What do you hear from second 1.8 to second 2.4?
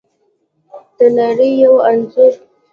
انځور